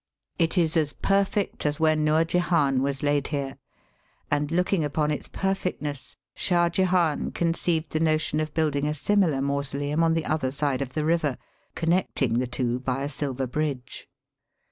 [0.39, 3.59] It is as perfect as when Noor Jehan was laid here,
[4.31, 10.01] and, looking upon its perfectness, Shah Jehan conceived the notion of building a similar mausoleum
[10.01, 11.37] on the other side of the river,
[11.75, 14.09] connecting the two by a silver bridge.